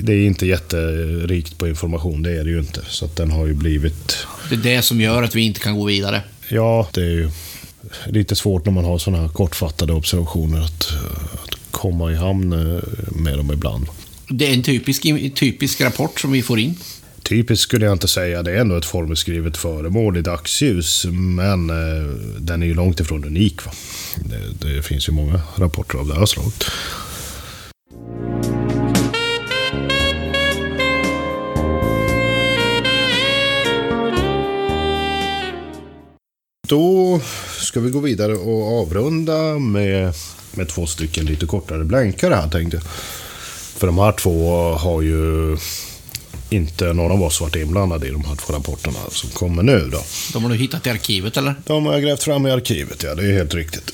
[0.00, 2.22] det är inte jätterikt på information.
[2.22, 2.80] Det är det ju inte.
[2.88, 4.26] Så den har ju blivit...
[4.48, 6.22] Det är det som gör att vi inte kan gå vidare.
[6.48, 7.30] Ja, det är ju
[8.06, 10.92] lite svårt när man har sådana kortfattade observationer att,
[11.44, 13.86] att komma i hamn eh, med dem ibland.
[14.28, 15.02] Det är en typisk,
[15.34, 16.74] typisk rapport som vi får in.
[17.22, 18.42] Typiskt skulle jag inte säga.
[18.42, 21.06] Det är ändå ett formbeskrivet föremål i dagsljus.
[21.10, 22.06] Men eh,
[22.38, 23.66] den är ju långt ifrån unik.
[23.66, 23.72] Va?
[24.16, 26.64] Det, det finns ju många rapporter av det här slaget.
[36.70, 37.20] Då
[37.58, 40.14] ska vi gå vidare och avrunda med,
[40.50, 42.84] med två stycken lite kortare blänkare här tänkte jag.
[43.76, 45.56] För de här två har ju
[46.50, 50.00] inte någon av oss varit inblandade i de här två rapporterna som kommer nu då.
[50.32, 51.54] De har du hittat i arkivet eller?
[51.66, 53.14] De har jag grävt fram i arkivet, ja.
[53.14, 53.92] Det är helt riktigt.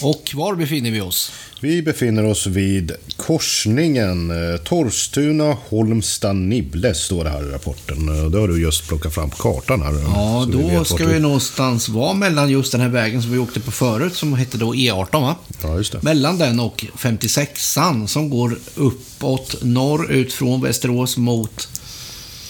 [0.00, 1.32] Och var befinner vi oss?
[1.60, 8.08] Vi befinner oss vid korsningen eh, Torstuna, Holmstad, Nibble står det här i rapporten.
[8.08, 9.92] Eh, det har du just plockat fram på kartan här.
[9.92, 13.60] Ja, då vi ska vi någonstans vara mellan just den här vägen som vi åkte
[13.60, 15.36] på förut som hette då E18 va?
[15.62, 16.02] Ja, just det.
[16.02, 21.68] Mellan den och 56an som går uppåt norrut från Västerås mot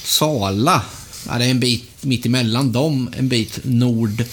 [0.04, 0.82] Sala.
[1.28, 4.24] Ja, det är en bit mitt emellan dem, en bit nord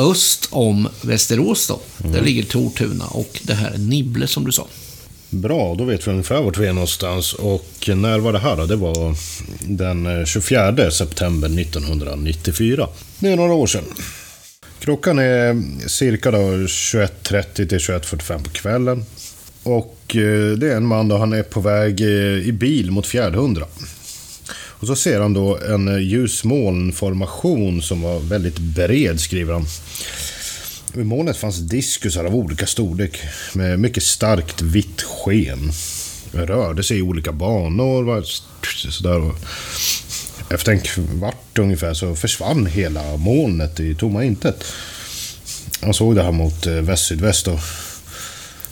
[0.00, 1.80] öst om Västerås då.
[2.00, 2.12] Mm.
[2.12, 4.66] Där ligger Tortuna och det här Nibble som du sa.
[5.30, 7.32] Bra, då vet vi ungefär vart vi är någonstans.
[7.32, 8.66] Och när var det här då?
[8.66, 9.16] Det var
[9.60, 12.88] den 24 september 1994.
[13.18, 13.84] Det är några år sedan.
[14.80, 19.04] Klockan är cirka 21.30 till 21.45 på kvällen.
[19.62, 23.06] Och eh, det är en man då, han är på väg eh, i bil mot
[23.06, 23.66] Fjärdhundra.
[24.80, 29.66] Och så ser han då en eh, ljus molnformation som var väldigt bred, skriver han.
[30.94, 33.20] I molnet fanns diskusar av olika storlek
[33.52, 35.72] med mycket starkt vitt sken.
[36.32, 38.24] Det rörde sig i olika banor.
[38.90, 39.32] Sådär.
[40.50, 44.64] Efter en kvart ungefär så försvann hela molnet i tomma intet.
[45.80, 47.60] Han såg det här mot eh, väst-sydväst och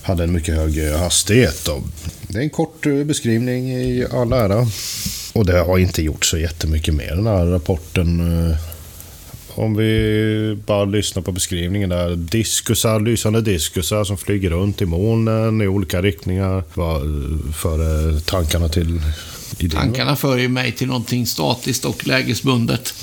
[0.03, 1.69] hade en mycket hög eh, hastighet.
[2.29, 4.67] Det är en kort beskrivning i all ära.
[5.33, 8.21] Och det har inte gjort så jättemycket mer den här rapporten.
[8.51, 8.57] Eh,
[9.59, 12.17] om vi bara lyssnar på beskrivningen där.
[12.17, 16.65] Diskusar, lysande diskusar som flyger runt i molnen i olika riktningar.
[16.75, 17.03] Vad
[17.55, 19.01] för tankarna till
[19.59, 19.81] idén?
[19.81, 22.95] Tankarna för ju mig till någonting statiskt och lägesbundet.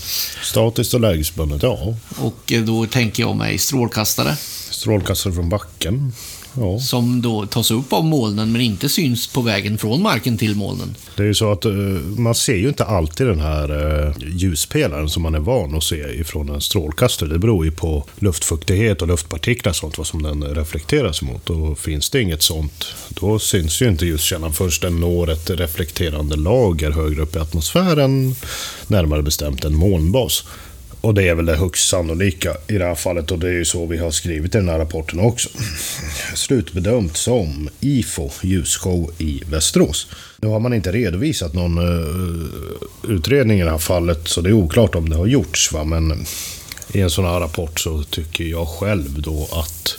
[0.43, 1.95] Statiskt och lägesbundet, ja.
[2.17, 4.35] Och eh, då tänker jag mig strålkastare.
[4.69, 6.13] Strålkastare från backen.
[6.57, 6.79] Ja.
[6.79, 10.95] Som då tas upp av molnen men inte syns på vägen från marken till molnen.
[11.15, 11.73] Det är ju så att uh,
[12.17, 15.95] man ser ju inte alltid den här uh, ljuspelaren som man är van att se
[15.95, 17.29] ifrån en strålkastare.
[17.29, 21.49] Det beror ju på luftfuktighet och luftpartiklar och sånt vad som den reflekteras mot.
[21.49, 26.35] Och finns det inget sånt, då syns ju inte ljuskällan först den når ett reflekterande
[26.35, 28.35] lager högre upp i atmosfären,
[28.87, 30.43] närmare bestämt en molnbas.
[31.05, 33.65] Och det är väl det högst sannolika i det här fallet och det är ju
[33.65, 35.49] så vi har skrivit i den här rapporten också.
[36.35, 40.07] Slutbedömt som IFO ljusshow i Västerås.
[40.37, 42.47] Nu har man inte redovisat någon uh,
[43.07, 45.71] utredning i det här fallet så det är oklart om det har gjorts.
[45.71, 45.83] Va?
[45.83, 46.25] Men
[46.91, 49.97] i en sån här rapport så tycker jag själv då att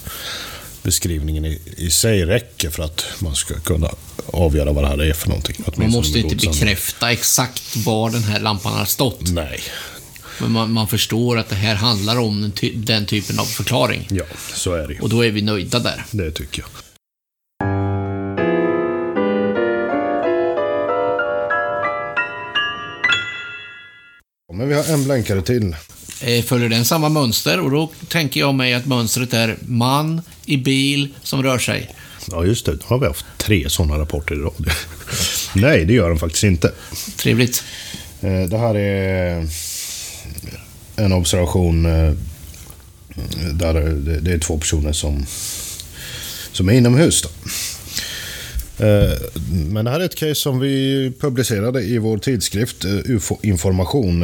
[0.83, 3.91] beskrivningen i, i sig räcker för att man ska kunna
[4.27, 5.57] avgöra vad det här är för någonting.
[5.77, 9.31] Man måste inte bekräfta exakt var den här lampan har stått.
[9.33, 9.61] Nej,
[10.41, 14.07] men man, man, förstår att det här handlar om den, ty den typen av förklaring.
[14.11, 15.01] Ja, så är det.
[15.01, 16.05] Och då är vi nöjda där.
[16.11, 16.69] Det tycker jag.
[24.57, 25.77] Men vi har en blänkare till.
[26.23, 27.61] Eh, följer den samma mönster?
[27.61, 31.95] Och då tänker jag mig att mönstret är man i bil som rör sig.
[32.31, 32.73] Ja, just det.
[32.75, 34.71] Då har vi haft tre sådana rapporter i rad.
[35.55, 36.73] Nej, det gör den faktiskt inte.
[37.17, 37.65] Trevligt.
[38.21, 39.47] Eh, det här är
[40.97, 42.13] en observation eh,
[43.53, 43.75] där
[44.21, 45.27] det är två personer som,
[46.53, 47.23] som är inomhus.
[47.23, 47.29] Då.
[48.85, 49.13] Eh,
[49.47, 54.21] men det här är ett case som vi publicerade i vår tidskrift eh, UFO Information.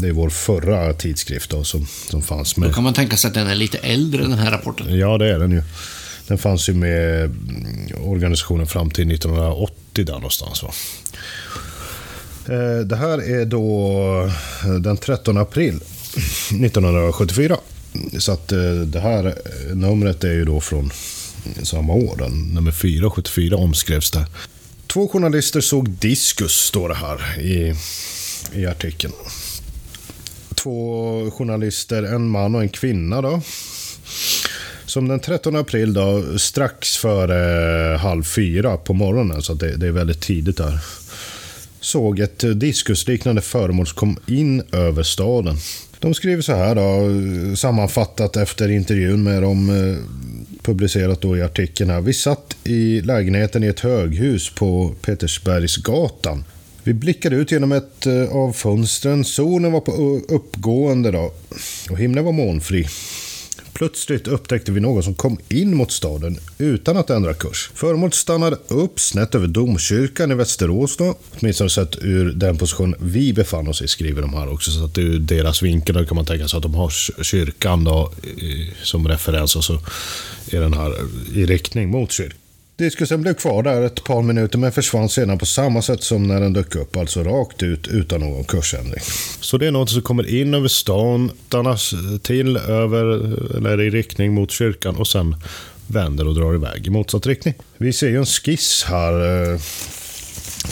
[0.00, 2.68] Det är vår förra tidskrift då, som, som fanns med.
[2.68, 4.98] Då kan man tänka sig att den är lite äldre, den här rapporten.
[4.98, 5.62] Ja, det är den ju.
[6.26, 7.34] Den fanns ju med mm,
[8.02, 10.62] organisationen fram till 1980 där någonstans.
[10.62, 10.70] Va?
[12.84, 14.30] Det här är då
[14.80, 15.80] den 13 april
[16.16, 17.56] 1974.
[18.18, 20.90] Så att eh, det här eh, numret är ju då från
[21.62, 22.16] samma år.
[22.18, 24.26] Den, nummer 474 omskrevs det.
[24.86, 27.74] Två journalister såg diskus, står det här i,
[28.52, 29.12] i artikeln.
[30.54, 33.40] Två journalister, en man och en kvinna då.
[34.86, 39.92] Som den 13 april då, strax före halv fyra på morgonen, så det, det är
[39.92, 40.80] väldigt tidigt där
[41.86, 45.56] såg ett diskusliknande föremål som kom in över staden.
[45.98, 49.96] De skriver så här då, sammanfattat efter intervjun med dem, eh,
[50.62, 52.00] publicerat då i artikeln här.
[52.00, 56.44] Vi satt i lägenheten i ett höghus på Petersbergsgatan.
[56.82, 59.24] Vi blickade ut genom ett eh, av fönstren.
[59.24, 61.32] Solen var på uppgående då
[61.90, 62.86] och himlen var molnfri.
[63.76, 67.70] Plötsligt upptäckte vi någon som kom in mot staden utan att ändra kurs.
[67.74, 71.14] Föremålet stannade upp snett över domkyrkan i Västerås då.
[71.40, 74.70] Åtminstone sett ur den position vi befann oss i, skriver de här också.
[74.70, 76.90] Så att ur deras vinkel då kan man tänka sig att de har
[77.22, 78.12] kyrkan då
[78.82, 79.80] som referens och så
[80.50, 80.94] är den här
[81.34, 82.38] i riktning mot kyrkan.
[82.78, 86.40] Diskusen blev kvar där ett par minuter men försvann sedan på samma sätt som när
[86.40, 89.00] den dök upp, alltså rakt ut utan någon kursändring.
[89.40, 93.04] Så det är något som kommer in över stan, stannar till över,
[93.56, 95.36] eller i riktning mot kyrkan och sen
[95.86, 97.54] vänder och drar iväg i motsatt riktning.
[97.76, 99.52] Vi ser ju en skiss här.
[99.52, 99.60] Eh,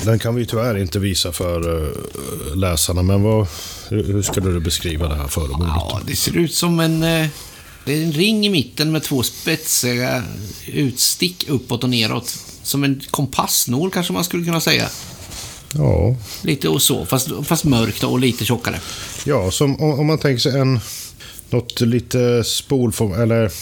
[0.04, 3.46] den kan vi tyvärr inte visa för eh, läsarna, men vad,
[3.88, 5.72] hur skulle du beskriva det här föremålet?
[5.74, 7.26] Ja, det ser ut som en eh,
[7.84, 10.22] det är en ring i mitten med två spetsiga
[10.66, 12.38] utstick uppåt och neråt.
[12.62, 14.88] Som en kompassnål kanske man skulle kunna säga.
[15.74, 16.16] Ja.
[16.42, 18.80] Lite och så, fast, fast mörkt och lite tjockare.
[19.24, 20.80] Ja, som om, man tänker sig en...
[21.50, 23.52] Något lite spolform, eller...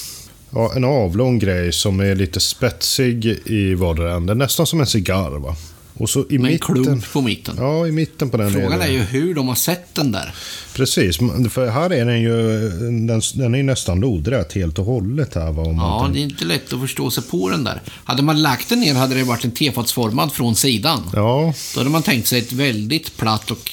[0.51, 4.35] Ja, en avlång grej som är lite spetsig i vardera ände.
[4.35, 5.57] Nästan som en cigarr, va?
[5.95, 7.55] Och så i Med mitten, en klump på mitten.
[7.59, 8.53] Ja, i mitten på den.
[8.53, 10.35] Frågan är ju hur de har sett den där.
[10.75, 11.19] Precis,
[11.51, 12.69] för här är den ju
[13.07, 15.35] den, den är nästan lodrät helt och hållet.
[15.35, 17.83] Här, va, ja, det är inte lätt att förstå sig på den där.
[18.05, 21.11] Hade man lagt den ner hade det varit en tefatsformad från sidan.
[21.15, 21.55] Ja.
[21.75, 23.71] Då hade man tänkt sig ett väldigt platt och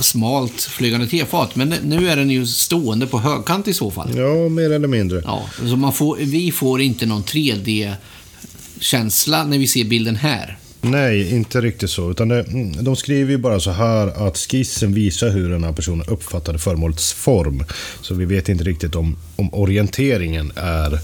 [0.00, 1.56] smalt flygande tefat.
[1.56, 4.16] Men nu är den ju stående på högkant i så fall.
[4.16, 5.22] Ja, mer eller mindre.
[5.24, 10.58] Ja, så man får, vi får inte någon 3D-känsla när vi ser bilden här.
[10.82, 12.10] Nej, inte riktigt så.
[12.10, 15.72] Utan det, mm, de skriver ju bara så här att skissen visar hur den här
[15.72, 17.64] personen uppfattade föremålets form.
[18.00, 20.98] Så vi vet inte riktigt om, om orienteringen är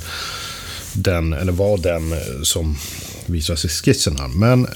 [0.93, 2.77] den, eller var den eh, som
[3.27, 4.29] visas i skissen här.
[4.29, 4.67] Men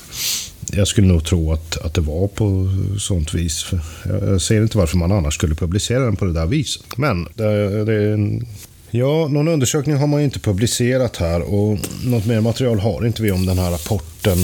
[0.72, 3.66] jag skulle nog tro att, att det var på sånt vis.
[4.04, 6.96] Jag ser inte varför man annars skulle publicera den på det där viset.
[6.96, 8.46] Men det, det är en
[8.90, 13.22] Ja, någon undersökning har man ju inte publicerat här och något mer material har inte
[13.22, 14.38] vi om den här rapporten.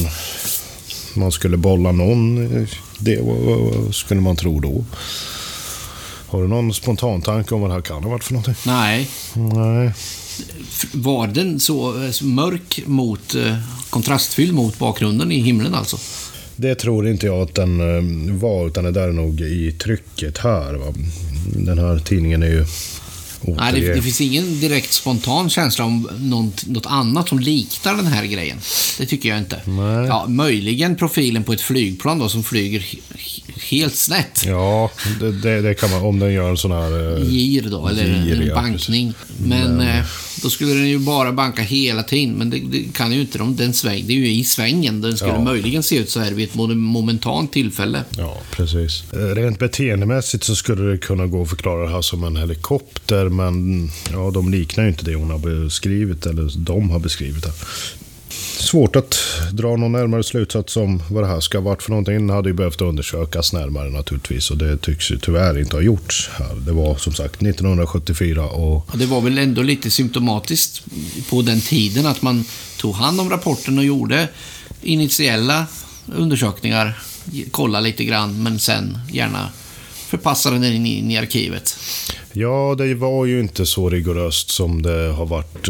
[1.14, 2.66] Man skulle bolla någon,
[2.98, 3.20] det
[3.92, 4.84] skulle man tro då.
[6.26, 8.54] Har du någon spontan tanke om vad det här kan ha varit för någonting?
[8.66, 9.10] Nej.
[9.34, 9.92] Nej.
[10.92, 13.56] Var den så eh, mörk mot, eh,
[13.90, 15.98] kontrastfylld mot bakgrunden i himlen alltså?
[16.56, 20.38] Det tror inte jag att den eh, var, utan det där är nog i trycket
[20.38, 20.74] här.
[20.74, 20.94] Va?
[21.56, 22.64] Den här tidningen är ju
[23.46, 28.06] Nej, det, det, finns ingen direkt spontan känsla om något, något, annat som liknar den
[28.06, 28.58] här grejen.
[28.98, 29.60] Det tycker jag inte.
[29.64, 30.06] Nej.
[30.06, 32.84] Ja, möjligen profilen på ett flygplan då som flyger
[33.70, 34.42] helt snett.
[34.46, 37.16] Ja, det, det, det, kan man om den gör en sån här...
[37.16, 39.14] Eh, Gir då, eller gir, en bankning.
[39.38, 40.04] Men, Men eh,
[40.42, 42.34] då skulle den ju bara banka hela tiden.
[42.34, 43.56] Men det, kan ju inte de.
[43.56, 45.00] Den sväng, det är ju i svängen.
[45.00, 45.40] Den skulle ja.
[45.40, 48.04] möjligen se ut så här vid ett momentant tillfälle.
[48.16, 49.12] Ja, precis.
[49.12, 53.28] Eh, rent beteendemässigt så skulle det kunna gå att förklara det här som en helikopter.
[53.36, 57.52] Men ja, de liknar ju inte det hon har beskrivit, eller de har beskrivit det
[58.66, 59.18] svårt att
[59.52, 62.26] dra någon närmare slutsats om vad det här ska ha varit för någonting.
[62.26, 66.30] Det hade ju behövt undersökas närmare naturligtvis och det tycks ju tyvärr inte ha gjorts
[66.38, 66.54] här.
[66.54, 68.88] Det var som sagt 1974 och...
[68.92, 70.84] Ja, det var väl ändå lite symptomatiskt
[71.30, 72.44] på den tiden att man
[72.78, 74.28] tog hand om rapporten och gjorde
[74.82, 75.66] initiella
[76.14, 76.98] undersökningar,
[77.50, 79.48] kolla lite grann, men sen gärna
[80.06, 81.78] förpassade den in, in i arkivet.
[82.32, 85.68] Ja, det var ju inte så rigoröst som det har varit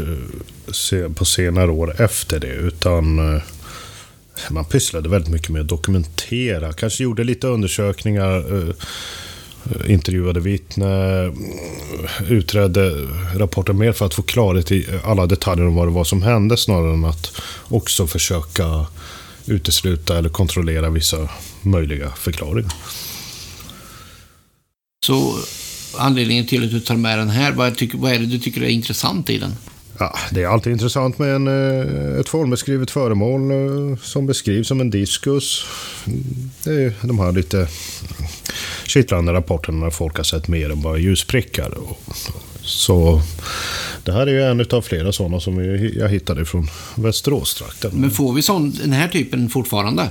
[0.92, 2.54] eh, på senare år efter det.
[2.54, 3.42] Utan eh,
[4.50, 6.72] man pysslade väldigt mycket med att dokumentera.
[6.72, 8.68] Kanske gjorde lite undersökningar.
[8.68, 8.74] Eh,
[9.86, 11.32] intervjuade vittne,
[12.28, 16.22] utredde rapporten mer för att få klarhet i alla detaljer om vad det var som
[16.22, 17.32] hände snarare än att
[17.68, 18.86] också försöka
[19.46, 21.28] utesluta eller kontrollera vissa
[21.62, 22.72] möjliga förklaringar.
[25.04, 25.38] Så
[25.98, 28.62] anledningen till att du tar med den här, vad, tycker, vad är det du tycker
[28.62, 29.52] är intressant i den?
[29.98, 34.80] Ja, det är alltid intressant med en, eh, ett formbeskrivet föremål eh, som beskrivs som
[34.80, 35.66] en diskus.
[36.64, 37.68] Det är de här lite
[38.86, 41.74] kittlande rapporterna när folk har sett mer än bara ljusprickar.
[42.62, 43.22] Så
[44.04, 45.64] det här är ju en av flera sådana som
[45.98, 47.90] jag hittade från Västeråstrakten.
[47.94, 50.08] Men får vi sån, den här typen fortfarande?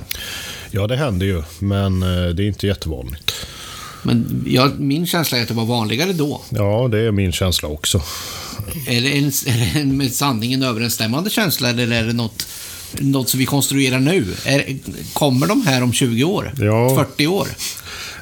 [0.70, 3.32] Ja, det händer ju, men eh, det är inte jättevanligt.
[4.06, 6.42] Men jag, min känsla är att det var vanligare då.
[6.48, 8.02] Ja, det är min känsla också.
[8.86, 12.48] Är det en, är det en med sanningen överensstämmande känsla eller är det något,
[12.98, 14.34] något som vi konstruerar nu?
[14.44, 14.78] Är,
[15.12, 16.52] kommer de här om 20 år?
[16.58, 17.06] Ja.
[17.06, 17.48] 40 år?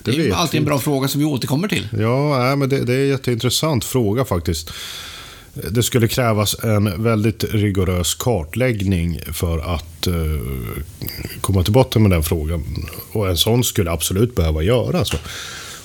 [0.05, 1.89] Det, det är alltid en bra fråga som vi återkommer till.
[1.99, 4.71] Ja, nej, men det, det är en jätteintressant fråga faktiskt.
[5.71, 10.41] Det skulle krävas en väldigt rigorös kartläggning för att uh,
[11.41, 12.65] komma till botten med den frågan.
[13.13, 15.13] Och en sån skulle absolut behöva göras.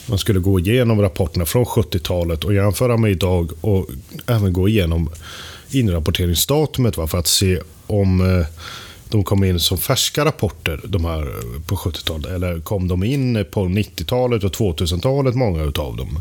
[0.10, 3.88] Man skulle gå igenom rapporterna från 70-talet och jämföra med idag och
[4.28, 5.10] även gå igenom
[5.72, 8.46] inrapporteringsdatumet va, för att se om eh,
[9.10, 11.28] de kom in som färska rapporter de här
[11.68, 12.26] på 70-talet.
[12.26, 16.18] Eller kom de in på 90-talet och 2000-talet, många utav dem.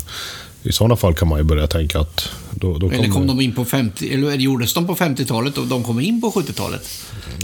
[0.63, 2.29] I sådana fall kan man ju börja tänka att...
[2.51, 4.13] Då, då eller kom de in på 50...
[4.13, 6.81] Eller gjordes de på 50-talet och de kom in på 70-talet?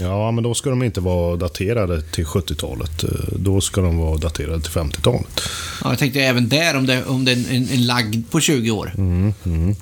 [0.00, 3.04] Ja, men då ska de inte vara daterade till 70-talet.
[3.36, 5.40] Då ska de vara daterade till 50-talet.
[5.84, 8.70] Ja, jag tänkte även där om det, om det är en, en lagd på 20
[8.70, 8.92] år.
[8.96, 9.76] Mm, mm.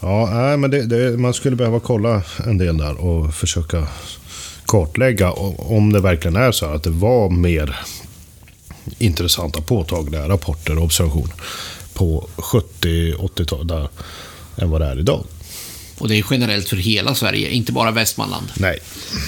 [0.00, 3.88] Ja, nej, men det, det, man skulle behöva kolla en del där och försöka
[4.72, 7.76] kartlägga om det verkligen är så att det var mer
[8.98, 11.34] intressanta påtagliga rapporter och observationer
[11.92, 13.90] på 70-80-talet
[14.56, 15.24] än vad det är idag.
[15.98, 18.46] Och det är generellt för hela Sverige, inte bara Västmanland.
[18.56, 18.78] Nej.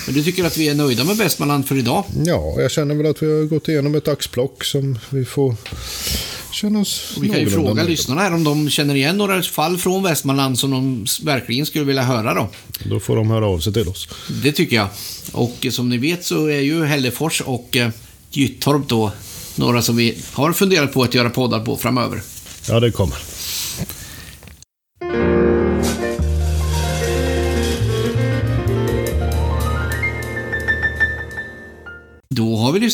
[0.06, 2.04] Men du tycker att vi är nöjda med Västmanland för idag?
[2.24, 5.54] Ja, jag känner väl att vi har gått igenom ett axplock som vi får
[6.54, 7.88] känna oss Vi kan ju fråga nöjda.
[7.90, 12.02] lyssnarna här om de känner igen några fall från Västmanland som de verkligen skulle vilja
[12.02, 12.48] höra då.
[12.84, 14.08] Då får de höra av sig till oss.
[14.42, 14.88] Det tycker jag.
[15.32, 17.90] Och som ni vet så är ju Hällefors och eh,
[18.30, 19.12] Gyttorp då
[19.54, 22.22] några som vi har funderat på att göra poddar på framöver.
[22.68, 23.16] Ja, det kommer.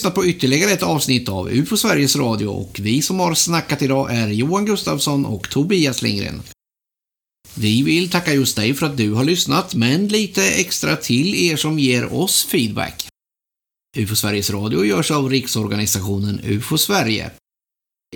[0.00, 4.14] Lyssnat på ytterligare ett avsnitt av UFO Sveriges Radio och vi som har snackat idag
[4.14, 6.42] är Johan Gustafsson och Tobias Lindgren.
[7.54, 11.56] Vi vill tacka just dig för att du har lyssnat, men lite extra till er
[11.56, 13.08] som ger oss feedback.
[13.96, 17.30] UFO Sveriges Radio görs av riksorganisationen UFO Sverige.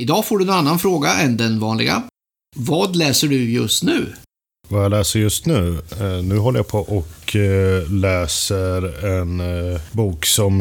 [0.01, 2.03] Idag får du en annan fråga än den vanliga.
[2.57, 4.15] Vad läser du just nu?
[4.75, 5.83] Vad jag läser just nu.
[6.01, 10.61] Eh, nu håller jag på och eh, läser en eh, bok som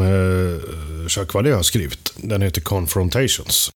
[1.08, 2.12] Jacques Vallée har skrivit.
[2.16, 3.70] Den heter Confrontations.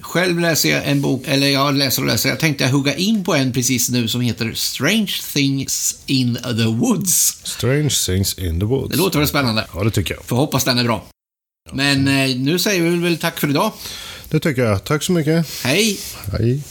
[0.00, 2.28] Själv läser jag en bok, eller jag läser och läser.
[2.28, 7.40] Jag tänkte hugga in på en precis nu som heter Strange Things in the Woods.
[7.44, 8.90] Strange Things in the Woods.
[8.90, 9.66] Det låter väl spännande?
[9.74, 10.24] Ja, det tycker jag.
[10.24, 11.06] Får hoppas den är bra.
[11.72, 12.04] Men
[12.44, 13.72] nu säger vi väl tack för idag.
[14.28, 14.84] Det tycker jag.
[14.84, 15.46] Tack så mycket.
[15.64, 15.98] Hej!
[16.32, 16.62] Hej.